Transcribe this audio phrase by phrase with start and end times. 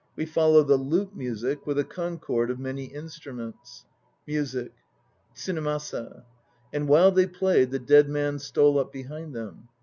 [0.15, 3.85] We follow the lute music with a concord of many instruments.
[4.27, 6.23] TSUNEMASA.
[6.73, 9.67] And while they played the dead man stole up behind them.